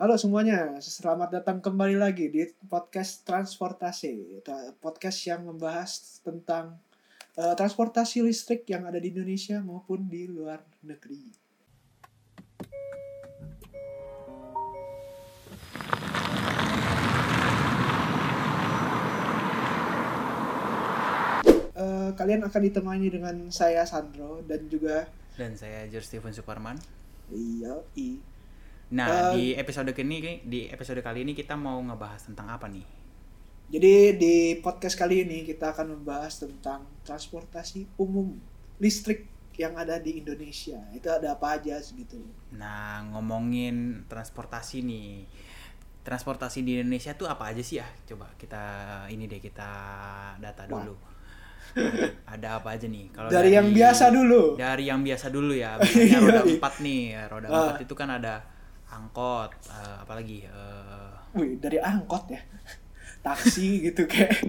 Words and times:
Halo 0.00 0.16
semuanya, 0.16 0.80
selamat 0.80 1.28
datang 1.28 1.60
kembali 1.60 2.00
lagi 2.00 2.32
di 2.32 2.40
podcast 2.72 3.20
transportasi. 3.20 4.40
Podcast 4.80 5.28
yang 5.28 5.44
membahas 5.44 6.24
tentang 6.24 6.80
uh, 7.36 7.52
transportasi 7.52 8.24
listrik 8.24 8.64
yang 8.64 8.88
ada 8.88 8.96
di 8.96 9.12
Indonesia 9.12 9.60
maupun 9.60 10.08
di 10.08 10.24
luar 10.24 10.64
negeri. 10.80 11.20
Uh, 21.76 22.16
kalian 22.16 22.48
akan 22.48 22.60
ditemani 22.72 23.12
dengan 23.12 23.36
saya 23.52 23.84
Sandro 23.84 24.40
dan 24.48 24.64
juga 24.64 25.12
dan 25.36 25.52
saya 25.60 25.84
George 25.92 26.08
Steven 26.08 26.32
Suparman. 26.32 26.80
Iya, 27.28 27.84
i. 28.00 28.29
Nah, 28.90 29.30
uh, 29.30 29.38
di 29.38 29.54
episode 29.54 29.94
kini 29.94 30.42
di 30.42 30.66
episode 30.66 30.98
kali 30.98 31.22
ini 31.22 31.30
kita 31.30 31.54
mau 31.54 31.78
ngebahas 31.78 32.26
tentang 32.26 32.50
apa 32.50 32.66
nih? 32.66 32.82
Jadi 33.70 34.18
di 34.18 34.34
podcast 34.58 34.98
kali 34.98 35.22
ini 35.22 35.46
kita 35.46 35.70
akan 35.70 35.94
membahas 35.94 36.42
tentang 36.42 36.82
transportasi 37.06 37.86
umum 38.02 38.34
listrik 38.82 39.30
yang 39.54 39.78
ada 39.78 40.02
di 40.02 40.18
Indonesia. 40.18 40.82
Itu 40.90 41.06
ada 41.06 41.38
apa 41.38 41.54
aja 41.54 41.78
segitu. 41.78 42.18
Nah, 42.50 43.06
ngomongin 43.14 44.10
transportasi 44.10 44.82
nih. 44.82 45.30
Transportasi 46.02 46.66
di 46.66 46.82
Indonesia 46.82 47.14
tuh 47.14 47.30
apa 47.30 47.46
aja 47.46 47.62
sih 47.62 47.78
ya? 47.78 47.86
Coba 48.10 48.34
kita 48.34 48.58
ini 49.06 49.30
deh 49.30 49.38
kita 49.38 49.70
data 50.42 50.66
dulu. 50.66 50.98
Wah 50.98 51.10
ada 52.34 52.58
apa 52.58 52.74
aja 52.74 52.86
nih 52.90 53.14
kalau 53.14 53.30
dari, 53.30 53.38
dari 53.38 53.50
yang 53.54 53.68
biasa 53.70 54.04
dulu 54.10 54.42
dari 54.58 54.84
yang 54.90 55.00
biasa 55.06 55.26
dulu 55.30 55.52
ya 55.54 55.76
misalnya 55.78 56.18
roda 56.18 56.42
empat 56.42 56.74
nih 56.82 57.02
roda 57.30 57.46
ah. 57.46 57.54
empat 57.54 57.76
itu 57.86 57.94
kan 57.94 58.08
ada 58.10 58.42
angkot 58.90 59.50
uh, 59.70 59.96
apalagi 60.02 60.46
uh... 60.50 61.14
Wih, 61.38 61.62
dari 61.62 61.78
angkot 61.78 62.26
ya 62.30 62.40
taksi 63.26 63.90
gitu 63.90 64.04
kayak 64.10 64.34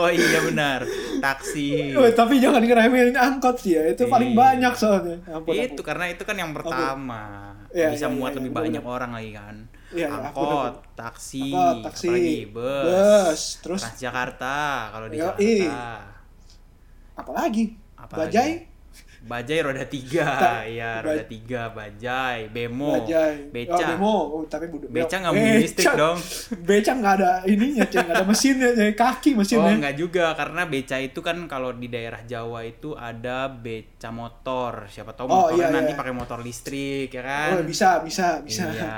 Oh 0.00 0.08
iya 0.08 0.40
benar, 0.40 0.80
taksi. 1.20 1.92
Oh, 1.92 2.08
tapi 2.08 2.40
jangan 2.40 2.64
ngeremehin 2.64 3.12
angkot 3.12 3.60
sih 3.60 3.76
ya, 3.76 3.92
itu 3.92 4.08
paling 4.08 4.32
iya. 4.32 4.40
banyak 4.40 4.72
soalnya. 4.80 5.20
Ampun, 5.28 5.52
itu 5.52 5.76
ampun. 5.76 5.84
karena 5.84 6.04
itu 6.08 6.22
kan 6.24 6.36
yang 6.40 6.56
pertama, 6.56 7.52
ya, 7.68 7.92
bisa 7.92 8.08
ya, 8.08 8.10
muat 8.10 8.32
ya, 8.32 8.40
lebih 8.40 8.50
ya, 8.50 8.56
banyak 8.64 8.82
bener. 8.82 8.94
orang 8.96 9.10
lagi 9.12 9.30
kan 9.36 9.56
ya, 9.94 10.06
angkot, 10.10 10.74
ya, 10.74 10.92
taksi, 10.98 11.42
angkot, 11.46 11.76
taksi, 11.86 12.08
apalagi 12.10 12.36
bus, 12.50 12.84
bus, 12.90 13.42
terus 13.62 13.80
Transjakarta 13.86 14.58
kalau 14.90 15.06
di 15.06 15.16
Jakarta. 15.22 15.44
Apalagi? 17.14 17.64
apalagi? 17.94 18.18
Bajai? 18.34 18.50
Bajai 19.24 19.64
roda 19.64 19.88
tiga, 19.88 20.60
ya 20.68 21.00
roda 21.00 21.24
tiga, 21.24 21.72
bajai, 21.72 22.52
bemo, 22.52 22.92
bajai. 23.00 23.48
beca, 23.48 23.72
oh, 23.72 23.88
bemo, 23.88 24.16
oh, 24.36 24.42
tapi 24.44 24.68
budu, 24.68 24.92
beca 24.92 25.16
nggak 25.16 25.32
mungkin 25.32 25.56
listrik 25.64 25.92
dong. 25.96 26.18
Beca 26.60 26.92
nggak 26.92 27.14
ada 27.16 27.32
ininya, 27.48 27.88
nggak 27.88 28.12
ada 28.20 28.26
mesinnya, 28.28 28.68
kaki 28.92 29.32
mesinnya. 29.32 29.72
Oh 29.72 29.80
nggak 29.80 29.96
juga, 29.96 30.36
karena 30.36 30.68
beca 30.68 30.96
itu 31.00 31.20
kan 31.24 31.40
kalau 31.48 31.72
di 31.72 31.88
daerah 31.88 32.20
Jawa 32.28 32.68
itu 32.68 32.92
ada 32.92 33.48
beca 33.48 34.12
motor, 34.12 34.92
siapa 34.92 35.16
tahu 35.16 35.26
oh, 35.32 35.48
motornya 35.48 35.72
iya, 35.72 35.76
nanti 35.80 35.92
iya. 35.96 36.00
pakai 36.04 36.12
motor 36.12 36.38
listrik 36.44 37.08
ya 37.08 37.22
kan? 37.24 37.48
Oh 37.56 37.64
bisa, 37.64 38.04
bisa, 38.04 38.44
bisa. 38.44 38.68
Iya. 38.68 38.92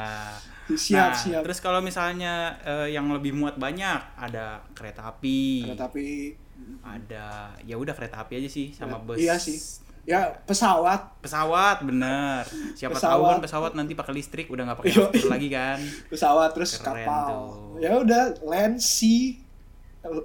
siap 0.75 1.15
nah, 1.15 1.15
siap 1.15 1.43
terus 1.47 1.63
kalau 1.63 1.79
misalnya 1.79 2.59
uh, 2.67 2.91
yang 2.91 3.07
lebih 3.15 3.31
muat 3.31 3.55
banyak 3.55 4.19
ada 4.19 4.67
kereta 4.75 5.15
api 5.15 5.63
kereta 5.63 5.87
api 5.87 6.35
ada 6.83 7.55
ya 7.63 7.79
udah 7.79 7.95
kereta 7.95 8.27
api 8.27 8.43
aja 8.43 8.51
sih 8.51 8.75
sama 8.75 8.99
ya, 8.99 9.07
bus 9.07 9.17
iya 9.23 9.35
sih 9.39 9.86
ya 10.07 10.39
pesawat 10.47 11.19
pesawat 11.19 11.83
bener 11.83 12.47
siapa 12.79 12.95
pesawat. 12.95 13.11
tahu 13.11 13.23
kan 13.27 13.39
pesawat 13.43 13.73
nanti 13.75 13.93
pakai 13.99 14.15
listrik 14.15 14.47
udah 14.47 14.63
nggak 14.71 14.79
pakai 14.79 14.93
listrik 14.95 15.27
lagi 15.27 15.49
kan 15.51 15.79
pesawat 16.15 16.51
terus 16.55 16.79
Keren 16.79 17.03
kapal 17.03 17.27
tuh. 17.27 17.83
ya 17.83 17.91
udah 17.99 18.23
land 18.47 18.79
sea 18.79 19.35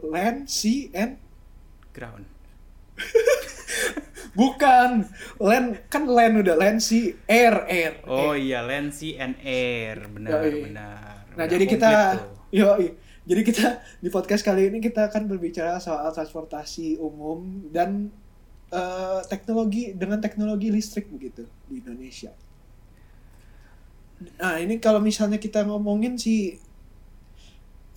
land 0.05 0.45
sea 0.45 0.93
and 0.93 1.17
ground 1.91 2.29
Bukan. 4.31 5.03
Land 5.43 5.91
kan 5.91 6.07
land 6.07 6.39
udah 6.39 6.55
land 6.55 6.79
si 6.79 7.11
air 7.27 7.67
air. 7.67 7.99
Oh 8.07 8.31
air. 8.31 8.39
iya 8.39 8.59
land 8.63 8.95
si 8.95 9.19
and 9.19 9.35
air. 9.43 10.07
Benar 10.07 10.39
yoi. 10.47 10.71
benar. 10.71 11.27
Nah, 11.35 11.43
udah 11.43 11.51
jadi 11.51 11.65
kita 11.67 11.91
yo 12.51 12.67
jadi 13.27 13.41
kita 13.43 13.65
di 13.99 14.07
podcast 14.07 14.43
kali 14.43 14.71
ini 14.71 14.79
kita 14.79 15.11
akan 15.11 15.27
berbicara 15.27 15.83
soal 15.83 16.09
transportasi 16.11 16.95
umum 16.95 17.67
dan 17.71 18.07
uh, 18.71 19.21
teknologi 19.27 19.93
dengan 19.93 20.17
teknologi 20.23 20.71
listrik 20.71 21.11
begitu 21.11 21.45
di 21.67 21.83
Indonesia. 21.83 22.31
Nah, 24.37 24.61
ini 24.61 24.77
kalau 24.77 25.01
misalnya 25.01 25.41
kita 25.41 25.65
ngomongin 25.65 26.17
sih 26.17 26.57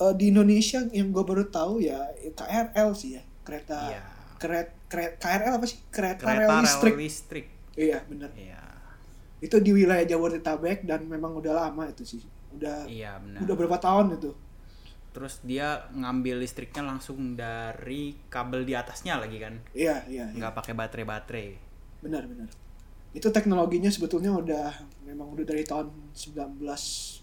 uh, 0.00 0.14
di 0.16 0.32
Indonesia 0.34 0.82
yang 0.90 1.12
gue 1.14 1.24
baru 1.24 1.46
tahu 1.48 1.84
ya 1.84 2.10
KRL 2.32 2.90
sih 2.96 3.20
ya, 3.20 3.22
kereta 3.44 3.78
iya. 3.92 4.02
kereta 4.40 4.72
keret, 4.94 5.12
KRL 5.18 5.52
apa 5.58 5.66
sih? 5.66 5.78
Kereta, 5.90 6.22
kereta 6.22 6.52
rel 6.54 6.62
listrik. 6.62 6.94
listrik. 6.94 7.46
Iya 7.74 7.98
benar. 8.06 8.30
Iya. 8.38 8.62
Itu 9.42 9.58
di 9.58 9.74
wilayah 9.74 10.06
Jabodetabek 10.06 10.86
dan 10.86 11.04
memang 11.10 11.34
udah 11.34 11.66
lama 11.66 11.90
itu 11.90 12.06
sih. 12.06 12.22
Udah 12.54 12.86
iya 12.86 13.18
udah 13.18 13.54
berapa 13.58 13.82
tahun 13.82 14.14
itu 14.14 14.30
terus 15.14 15.38
dia 15.46 15.86
ngambil 15.94 16.42
listriknya 16.42 16.82
langsung 16.82 17.38
dari 17.38 18.18
kabel 18.26 18.66
di 18.66 18.74
atasnya 18.74 19.14
lagi 19.22 19.38
kan 19.38 19.54
iya 19.70 20.02
iya, 20.10 20.26
iya. 20.26 20.34
nggak 20.34 20.52
iya. 20.52 20.58
pakai 20.58 20.74
baterai 20.74 21.06
baterai 21.06 21.48
benar 22.02 22.26
benar 22.26 22.50
itu 23.14 23.30
teknologinya 23.30 23.94
sebetulnya 23.94 24.34
udah 24.34 24.74
memang 25.06 25.30
udah 25.38 25.46
dari 25.46 25.62
tahun 25.62 25.94
1970 26.10 27.22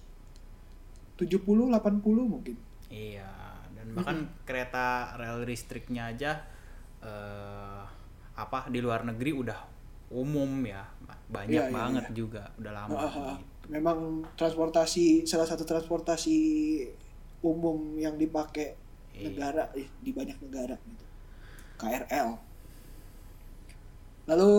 80 1.20 2.00
mungkin 2.24 2.56
iya 2.88 3.60
dan 3.76 3.92
bahkan 3.92 4.18
mm 4.24 4.28
-hmm. 4.32 4.48
kereta 4.48 5.20
rel 5.20 5.44
listriknya 5.44 6.16
aja 6.16 6.48
uh, 7.04 7.84
apa 8.40 8.72
di 8.72 8.80
luar 8.80 9.04
negeri 9.04 9.36
udah 9.36 9.60
umum 10.16 10.64
ya 10.64 10.88
banyak 11.28 11.60
iya, 11.60 11.68
iya 11.68 11.76
banget 11.76 12.06
iya, 12.08 12.16
juga 12.16 12.44
udah 12.56 12.72
lama 12.72 12.96
uh, 12.96 13.04
gitu. 13.04 13.22
memang 13.72 14.24
transportasi 14.40 15.28
salah 15.28 15.48
satu 15.48 15.64
transportasi 15.68 16.40
umum 17.42 17.98
yang 17.98 18.16
dipakai 18.18 18.78
iya. 19.18 19.30
negara 19.30 19.70
eh, 19.74 19.90
di 20.02 20.12
banyak 20.14 20.38
negara 20.42 20.78
gitu. 20.78 21.06
KRL 21.82 22.30
lalu 24.30 24.54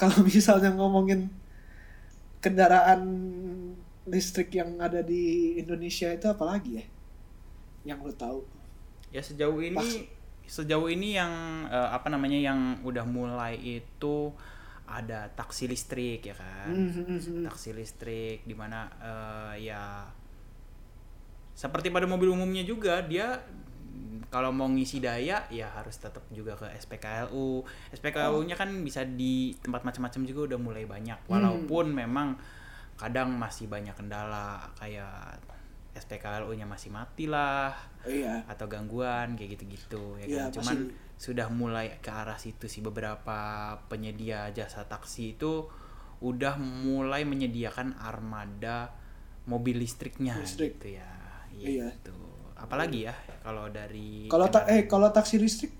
kalau 0.00 0.18
misalnya 0.28 0.72
ngomongin 0.72 1.28
kendaraan 2.40 3.04
listrik 4.08 4.56
yang 4.56 4.80
ada 4.80 5.04
di 5.04 5.54
Indonesia 5.60 6.08
itu 6.08 6.26
apalagi 6.26 6.80
ya? 6.80 6.84
Yang 7.94 7.98
lo 8.00 8.12
tahu. 8.16 8.40
Ya 9.12 9.20
sejauh 9.20 9.60
ini 9.60 9.76
Pas, 9.76 9.92
sejauh 10.48 10.88
ini 10.88 11.14
yang 11.20 11.30
uh, 11.68 11.92
apa 11.92 12.08
namanya 12.08 12.40
yang 12.40 12.80
udah 12.80 13.04
mulai 13.04 13.60
itu 13.60 14.32
ada 14.88 15.30
taksi 15.36 15.70
listrik 15.70 16.26
ya 16.26 16.34
kan? 16.34 16.72
Mm-hmm. 16.74 17.46
taksi 17.46 17.70
listrik 17.76 18.42
di 18.42 18.56
mana 18.56 18.90
uh, 18.98 19.54
ya 19.54 20.08
seperti 21.54 21.92
pada 21.92 22.08
mobil 22.08 22.32
umumnya 22.32 22.64
juga 22.64 23.04
dia 23.04 23.40
kalau 24.30 24.54
mau 24.54 24.70
ngisi 24.70 25.02
daya 25.02 25.42
ya 25.50 25.66
harus 25.74 25.98
tetap 25.98 26.22
juga 26.30 26.54
ke 26.54 26.70
SPKLU 26.78 27.66
SPKLU-nya 27.90 28.54
kan 28.54 28.70
bisa 28.86 29.02
di 29.02 29.58
tempat 29.58 29.82
macam-macam 29.82 30.22
juga 30.22 30.54
udah 30.54 30.58
mulai 30.62 30.86
banyak 30.86 31.26
mm. 31.26 31.28
walaupun 31.28 31.90
hmm. 31.90 31.98
memang 32.06 32.28
kadang 32.94 33.34
masih 33.34 33.66
banyak 33.66 33.92
kendala 33.98 34.70
kayak 34.78 35.42
SPKLU-nya 35.98 36.70
masih 36.70 36.94
mati 36.94 37.26
lah 37.26 37.74
iya. 38.06 38.46
atau 38.46 38.70
gangguan 38.70 39.34
kayak 39.34 39.58
gitu-gitu 39.58 40.14
ya 40.22 40.26
iya, 40.30 40.42
kan 40.46 40.62
cuman 40.62 40.76
masih... 40.86 41.18
sudah 41.18 41.46
mulai 41.50 41.98
ke 41.98 42.10
arah 42.14 42.38
situ 42.38 42.70
sih 42.70 42.80
beberapa 42.86 43.74
penyedia 43.90 44.54
jasa 44.54 44.86
taksi 44.86 45.34
itu 45.34 45.66
udah 46.22 46.54
mulai 46.60 47.26
menyediakan 47.26 47.98
armada 47.98 48.94
mobil 49.48 49.80
listriknya 49.82 50.38
Listrik. 50.38 50.78
gitu 50.78 51.00
ya 51.00 51.19
iya 51.58 51.86
itu 51.90 52.14
apalagi 52.54 53.08
ya 53.08 53.14
kalau 53.42 53.66
dari 53.72 54.28
kalau 54.28 54.46
tak 54.46 54.68
eh 54.68 54.84
kalau 54.84 55.08
taksi 55.10 55.40
listrik 55.40 55.72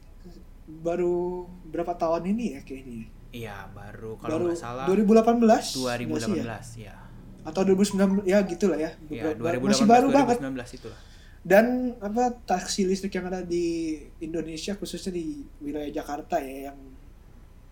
baru 0.67 1.47
berapa 1.69 1.95
tahun 1.99 2.31
ini 2.35 2.45
ya 2.57 2.61
kayaknya 2.65 3.07
iya 3.31 3.57
baru 3.71 4.19
kalau 4.19 4.49
nggak 4.49 4.59
salah 4.59 4.87
2018 4.89 5.45
2018 5.77 6.41
ya, 6.81 6.91
ya 6.91 7.11
atau 7.45 7.63
2019 7.65 8.29
ya 8.29 8.39
gitulah 8.45 8.79
ya. 8.79 8.91
ya 9.09 9.33
2018, 9.37 9.65
masih 9.65 9.87
baru 9.89 10.07
2019 10.13 10.13
banget. 10.13 10.69
itulah. 10.77 11.01
Dan 11.41 11.97
apa 12.05 12.37
taksi 12.45 12.85
listrik 12.85 13.17
yang 13.17 13.33
ada 13.33 13.41
di 13.41 13.97
Indonesia 14.21 14.77
khususnya 14.77 15.17
di 15.17 15.41
wilayah 15.65 15.89
Jakarta 15.89 16.37
ya 16.37 16.73
yang 16.73 16.79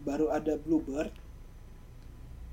baru 0.01 0.33
ada 0.33 0.57
Bluebird 0.57 1.13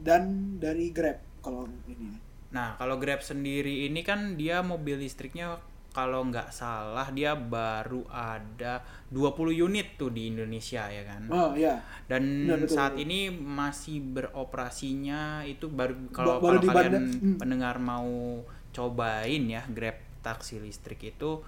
dan 0.03 0.55
dari 0.59 0.91
Grab 0.91 1.23
kalau 1.39 1.71
ini. 1.87 2.19
Nah, 2.55 2.79
kalau 2.79 2.95
Grab 2.95 3.19
sendiri 3.19 3.91
ini 3.91 3.99
kan 3.99 4.39
dia 4.39 4.63
mobil 4.63 4.95
listriknya 5.03 5.59
kalau 5.91 6.27
nggak 6.27 6.51
salah 6.51 7.07
dia 7.11 7.35
baru 7.39 8.03
ada 8.11 8.83
20 9.11 9.63
unit 9.63 9.95
tuh 9.95 10.11
di 10.11 10.31
Indonesia 10.31 10.87
ya 10.87 11.03
kan. 11.03 11.27
Oh 11.27 11.51
iya. 11.55 11.83
Dan 12.07 12.47
Benar, 12.47 12.63
betul, 12.63 12.75
saat 12.75 12.93
betul. 12.95 13.03
ini 13.07 13.19
masih 13.31 14.03
beroperasinya 14.03 15.43
itu 15.43 15.67
baru 15.67 15.95
kalau 16.15 16.39
baru 16.39 16.59
kalau 16.63 16.71
kalian 16.71 16.95
hmm. 17.15 17.35
pendengar 17.39 17.75
mau 17.79 18.43
cobain 18.75 19.43
ya 19.47 19.63
Grab 19.71 19.99
taksi 20.19 20.59
listrik 20.59 20.99
itu 21.15 21.43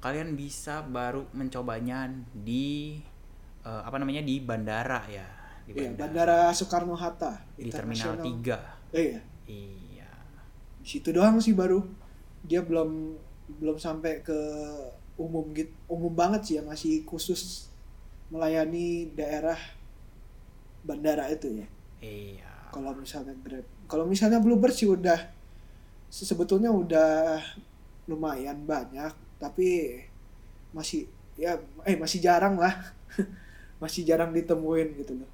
kalian 0.00 0.36
bisa 0.36 0.80
baru 0.84 1.28
mencobanya 1.36 2.08
di 2.32 2.96
eh, 3.64 3.82
apa 3.84 3.96
namanya 4.00 4.24
di 4.24 4.40
bandara 4.40 5.04
ya 5.08 5.28
di 5.68 5.76
Iya, 5.76 5.94
bandara, 5.94 6.48
Bandara 6.48 6.56
Soekarno 6.56 6.96
Hatta. 6.96 7.38
di 7.54 7.70
terminal 7.70 8.18
International. 8.18 8.80
3 8.90 8.96
Eh, 8.96 9.04
iya. 9.04 9.20
iya 9.46 9.81
situ 10.84 11.08
doang 11.14 11.38
sih 11.42 11.54
baru. 11.56 11.82
Dia 12.46 12.60
belum 12.64 13.16
belum 13.60 13.76
sampai 13.78 14.22
ke 14.26 14.38
umum 15.18 15.44
gitu. 15.56 15.72
Umum 15.90 16.12
banget 16.12 16.40
sih 16.46 16.54
ya, 16.58 16.62
masih 16.64 17.04
khusus 17.08 17.68
melayani 18.32 19.12
daerah 19.14 19.58
bandara 20.82 21.30
itu 21.30 21.62
ya. 21.62 21.66
iya 22.02 22.50
Kalau 22.72 22.92
misalnya 22.96 23.34
Grab. 23.44 23.66
Kalau 23.86 24.04
misalnya 24.08 24.40
Bluebird 24.40 24.72
sih 24.72 24.88
udah 24.88 25.18
se- 26.08 26.26
sebetulnya 26.26 26.72
udah 26.72 27.38
lumayan 28.08 28.58
banyak, 28.66 29.12
tapi 29.38 30.00
masih 30.72 31.06
ya 31.36 31.56
eh 31.84 31.96
masih 31.96 32.18
jarang 32.24 32.56
lah. 32.58 32.74
masih 33.82 34.02
jarang 34.08 34.30
ditemuin 34.32 34.88
gitu 35.00 35.12
loh. 35.18 35.30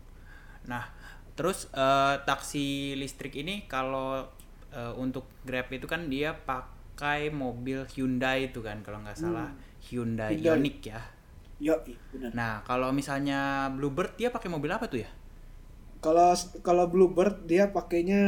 Nah, 0.68 0.90
terus 1.38 1.68
eh, 1.72 2.14
taksi 2.28 2.96
listrik 2.98 3.34
ini 3.38 3.64
kalau 3.70 4.26
eh, 4.78 4.92
untuk 5.04 5.24
Grab 5.48 5.68
itu 5.72 5.86
kan 5.92 6.02
dia 6.12 6.30
pakai 6.50 7.20
mobil 7.42 7.78
Hyundai 7.92 8.38
itu 8.50 8.60
kan 8.66 8.78
kalau 8.86 8.98
nggak 9.04 9.18
salah 9.18 9.48
Hyundai, 9.86 10.32
Hmm. 10.34 10.42
Hyundai. 10.42 10.58
Ioniq 10.58 10.78
ya. 10.92 11.00
Yo, 11.58 11.74
benar. 12.14 12.38
Nah, 12.38 12.52
kalau 12.68 12.88
misalnya 12.94 13.38
Bluebird 13.74 14.14
dia 14.20 14.30
pakai 14.30 14.48
mobil 14.54 14.70
apa 14.70 14.86
tuh 14.92 15.00
ya? 15.02 15.10
Kalau 16.04 16.30
kalau 16.66 16.84
Bluebird 16.92 17.36
dia 17.50 17.64
pakainya 17.76 18.22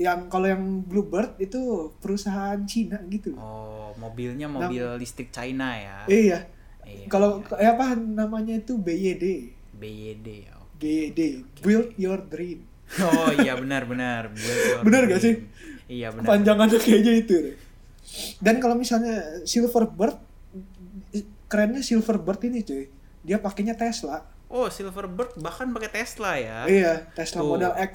yang 0.00 0.32
kalau 0.32 0.46
yang 0.48 0.64
Bluebird 0.88 1.36
itu 1.36 1.60
perusahaan 2.00 2.56
Cina 2.64 2.98
gitu. 3.12 3.36
Oh, 3.36 3.92
mobilnya 4.00 4.48
mobil 4.48 4.96
listrik 4.96 5.28
China 5.28 5.76
ya. 5.76 5.96
Iya. 6.08 6.38
Iya, 6.80 7.06
Kalau 7.12 7.44
iya. 7.60 7.76
apa 7.76 7.92
namanya 7.94 8.56
itu 8.56 8.80
BYD. 8.80 9.24
BYD. 9.76 10.28
ya. 10.48 10.56
BYD, 10.80 11.20
Build 11.60 11.92
Your 12.00 12.24
Dream. 12.24 12.64
Oh 12.98 13.30
iya 13.38 13.54
benar 13.54 13.86
benar. 13.86 14.34
Bener 14.82 15.02
gak 15.06 15.20
dream. 15.22 15.38
Iya 15.86 16.10
benar. 16.10 16.26
Panjangannya 16.26 16.78
kayaknya 16.78 17.12
itu. 17.18 17.36
Dan 18.42 18.58
kalau 18.58 18.74
misalnya 18.74 19.46
Silverbird 19.46 20.18
kerennya 21.46 21.82
Silverbird 21.82 22.42
ini 22.46 22.62
cuy. 22.62 22.90
Dia 23.22 23.38
pakainya 23.38 23.74
Tesla. 23.74 24.26
Oh, 24.50 24.66
Silverbird 24.66 25.38
bahkan 25.38 25.70
pakai 25.70 25.90
Tesla 25.92 26.34
ya. 26.34 26.66
Iya, 26.66 27.06
Tesla 27.14 27.42
Tuh. 27.42 27.54
Model 27.54 27.72
X. 27.86 27.92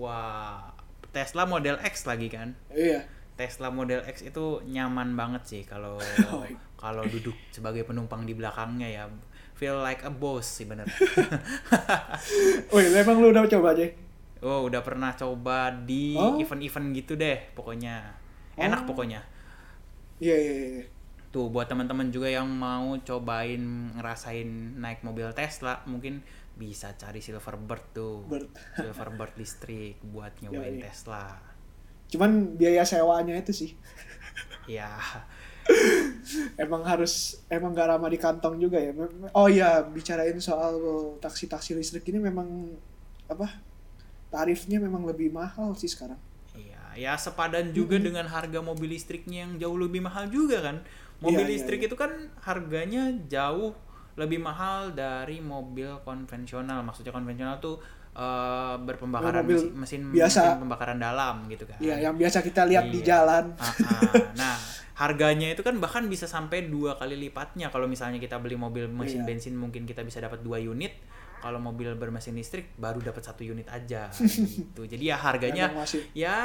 Wah, 0.00 0.72
Tesla 1.12 1.44
Model 1.44 1.76
X 1.84 2.08
lagi 2.08 2.32
kan? 2.32 2.56
Iya. 2.72 3.04
Tesla 3.36 3.68
Model 3.68 4.02
X 4.08 4.24
itu 4.24 4.64
nyaman 4.64 5.12
banget 5.14 5.42
sih 5.44 5.62
kalau 5.62 6.00
Oh. 6.32 6.42
kalau 6.74 7.04
duduk 7.04 7.36
sebagai 7.52 7.84
penumpang 7.84 8.24
di 8.24 8.32
belakangnya 8.32 8.88
ya 8.88 9.04
feel 9.54 9.78
like 9.78 10.00
a 10.02 10.10
boss 10.10 10.46
sih 10.48 10.64
bener. 10.64 10.86
Woi, 12.72 12.86
memang 12.90 13.18
lu 13.18 13.30
udah 13.30 13.46
coba 13.46 13.74
aja? 13.74 13.86
Oh 14.40 14.66
udah 14.66 14.80
pernah 14.82 15.12
coba 15.12 15.70
di 15.72 16.14
Oh. 16.14 16.38
event-event 16.38 16.86
gitu 16.92 17.12
deh 17.14 17.38
pokoknya 17.52 18.14
enak 18.54 18.84
Oh. 18.84 18.86
pokoknya. 18.90 19.22
Iya, 20.18 20.36
iya, 20.36 20.54
iya. 20.78 20.84
Tuh 21.28 21.46
buat 21.46 21.68
teman-teman 21.68 22.08
juga 22.08 22.26
yang 22.26 22.48
mau 22.48 22.96
cobain 22.98 23.60
ngerasain 23.94 24.48
naik 24.76 25.04
mobil 25.04 25.28
Tesla 25.32 25.84
mungkin 25.84 26.24
bisa 26.58 26.90
cari 26.94 27.22
Silverbird 27.22 27.84
tuh. 27.94 28.26
Bird. 28.26 28.50
Silverbird 28.74 29.34
listrik 29.36 30.02
buat 30.02 30.34
nyobain. 30.42 30.82
Tesla. 30.82 31.38
Cuman 32.08 32.56
biaya 32.56 32.82
sewanya 32.82 33.36
itu 33.36 33.52
sih. 33.52 33.70
Ya, 34.66 34.88
Emang 36.56 36.80
harus 36.80 37.44
emang 37.48 37.76
gak 37.76 37.92
ramah 37.92 38.08
di 38.08 38.16
kantong 38.16 38.56
juga 38.56 38.80
ya. 38.80 38.92
Oh 39.32 39.46
iya, 39.46 39.84
bicarain 39.84 40.36
soal 40.40 40.80
taksi-taksi 41.20 41.76
listrik 41.76 42.08
ini 42.08 42.18
memang 42.18 42.72
apa? 43.28 43.67
Tarifnya 44.28 44.78
memang 44.78 45.04
lebih 45.04 45.32
mahal 45.32 45.72
sih 45.72 45.88
sekarang. 45.88 46.20
Iya, 46.52 46.82
ya 46.94 47.12
sepadan 47.16 47.72
juga 47.72 47.96
dengan 47.96 48.28
harga 48.28 48.60
mobil 48.60 48.92
listriknya 48.92 49.46
yang 49.48 49.56
jauh 49.56 49.78
lebih 49.78 50.04
mahal 50.04 50.28
juga 50.28 50.60
kan. 50.60 50.76
Mobil 51.18 51.42
Iya, 51.42 51.48
iya, 51.48 51.54
listrik 51.56 51.80
iya. 51.82 51.88
itu 51.90 51.96
kan 51.96 52.10
harganya 52.42 53.10
jauh 53.26 53.72
lebih 54.14 54.38
mahal 54.38 54.92
dari 54.92 55.38
mobil 55.38 55.88
konvensional. 56.02 56.82
Maksudnya 56.82 57.10
konvensional 57.10 57.58
tuh 57.58 57.78
eh, 58.18 58.76
berpembakaran 58.82 59.46
mobil 59.46 59.78
mesin, 59.78 59.78
mesin, 59.78 60.00
biasa. 60.10 60.40
mesin 60.42 60.62
pembakaran 60.66 60.98
dalam 60.98 61.46
gitu 61.46 61.62
kan. 61.64 61.78
Iya, 61.78 62.02
yang 62.02 62.18
biasa 62.18 62.42
kita 62.42 62.66
lihat 62.66 62.90
di 62.90 62.98
Iya. 62.98 63.06
jalan. 63.14 63.44
Ah, 63.54 63.70
ah. 63.70 64.02
Nah, 64.34 64.56
harganya 64.98 65.54
itu 65.54 65.62
kan 65.62 65.78
bahkan 65.78 66.02
bisa 66.10 66.26
sampai 66.26 66.66
dua 66.66 66.98
kali 66.98 67.14
lipatnya 67.14 67.70
kalau 67.70 67.86
misalnya 67.86 68.18
kita 68.18 68.42
beli 68.42 68.58
mobil 68.58 68.90
mesin 68.90 69.22
Iya. 69.22 69.28
bensin 69.30 69.54
mungkin 69.54 69.86
kita 69.86 70.02
bisa 70.02 70.18
dapat 70.18 70.42
dua 70.42 70.58
unit. 70.58 70.98
Kalau 71.38 71.62
mobil 71.62 71.86
bermesin 71.94 72.34
listrik 72.34 72.74
baru 72.74 72.98
dapat 72.98 73.22
satu 73.22 73.42
unit 73.42 73.70
aja 73.70 74.10
gitu. 74.58 74.82
Jadi 74.82 75.04
ya 75.06 75.14
harganya 75.14 75.70
Memang 75.70 75.86
masih 75.86 76.02
ya 76.10 76.38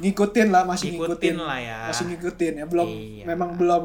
ngikutin 0.00 0.48
lah, 0.48 0.64
masih 0.64 0.96
Ngikutin 0.96 1.36
ngikutin, 1.36 1.36
lah 1.38 1.58
ya. 1.60 1.78
Masih 1.92 2.04
ngikutin 2.08 2.52
ya, 2.56 2.64
belum 2.64 2.88
Iya. 2.88 3.24
memang 3.28 3.50
belum 3.54 3.84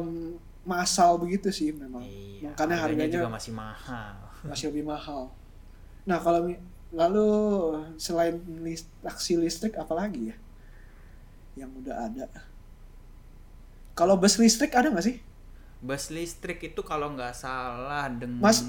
massal 0.64 1.18
begitu 1.18 1.52
sih 1.52 1.70
memang. 1.70 2.00
Iya, 2.00 2.48
Makanya 2.50 2.76
harganya 2.80 3.12
juga 3.12 3.28
masih 3.28 3.52
mahal. 3.52 4.14
masih 4.42 4.72
lebih 4.72 4.84
mahal. 4.84 5.30
Nah, 6.02 6.18
kalau 6.18 6.48
lalu 6.90 7.28
selain 7.96 8.36
lis- 8.58 8.88
taksi 9.00 9.36
listrik 9.36 9.76
apalagi 9.76 10.32
ya 10.32 10.36
yang 11.54 11.70
udah 11.72 12.08
ada? 12.08 12.26
Kalau 13.92 14.16
bus 14.16 14.40
listrik 14.40 14.72
ada 14.72 14.88
nggak 14.88 15.04
sih? 15.04 15.16
Bus 15.78 16.08
listrik 16.08 16.62
itu 16.64 16.80
kalau 16.80 17.12
nggak 17.12 17.34
salah 17.34 18.08
denger 18.08 18.40
Mas, 18.40 18.64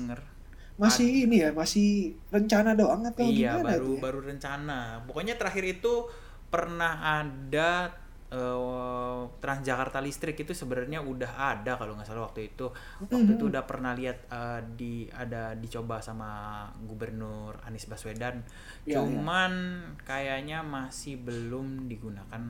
Masih 0.84 1.10
ini 1.28 1.38
ya, 1.44 1.50
masih 1.56 2.14
rencana 2.30 2.76
doang 2.76 3.02
atau 3.08 3.24
iya 3.24 3.56
gimana 3.60 3.76
baru 3.76 3.92
ya? 3.96 4.00
baru 4.04 4.20
rencana. 4.24 4.80
Pokoknya 5.08 5.36
terakhir 5.40 5.64
itu 5.80 6.08
pernah 6.52 7.02
ada 7.02 7.90
eh, 8.34 9.22
Transjakarta 9.40 10.00
listrik 10.04 10.36
itu 10.42 10.52
sebenarnya 10.52 11.00
udah 11.00 11.32
ada 11.58 11.78
kalau 11.80 11.96
nggak 11.96 12.08
salah 12.08 12.28
waktu 12.28 12.54
itu. 12.54 12.68
Waktu 13.04 13.40
itu 13.40 13.46
udah 13.48 13.64
pernah 13.64 13.96
lihat 13.96 14.18
eh, 14.28 14.62
di 14.76 14.94
ada 15.10 15.56
dicoba 15.56 16.04
sama 16.04 16.66
Gubernur 16.84 17.58
Anies 17.64 17.88
Baswedan. 17.88 18.44
Iya, 18.84 19.00
Cuman 19.00 19.54
kayaknya 20.04 20.62
masih 20.66 21.22
belum 21.22 21.88
digunakan 21.88 22.44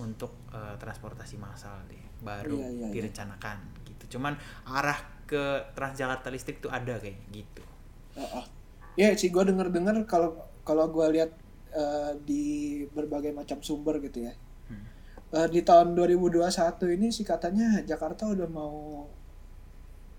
untuk 0.00 0.48
eh, 0.54 0.74
transportasi 0.80 1.36
massal 1.36 1.76
deh. 1.90 2.00
Baru 2.22 2.58
Iya, 2.58 2.68
iya, 2.70 2.86
iya. 2.86 2.92
direncanakan 2.94 3.56
gitu. 3.86 4.18
Cuman 4.18 4.38
arah 4.66 4.98
ke 5.32 5.44
Transjakarta 5.72 6.28
listrik 6.28 6.60
tuh 6.60 6.68
ada 6.68 7.00
kayak 7.00 7.16
gitu. 7.32 7.62
Oh, 8.20 8.44
oh. 8.44 8.44
Ya 9.00 9.08
sih, 9.16 9.32
gue 9.32 9.40
denger 9.40 9.72
dengar 9.72 9.96
kalau 10.04 10.36
kalau 10.62 10.84
gue 10.92 11.06
lihat 11.16 11.32
eh, 11.72 12.12
di 12.28 12.44
berbagai 12.92 13.32
macam 13.32 13.64
sumber 13.64 13.96
gitu 14.04 14.28
ya. 14.28 14.36
Hmm. 14.68 14.84
Eh, 15.32 15.48
di 15.48 15.64
tahun 15.64 15.96
2021 15.96 16.52
ini 16.92 17.08
sih 17.08 17.24
katanya 17.24 17.80
Jakarta 17.82 18.28
udah 18.28 18.48
mau 18.52 19.08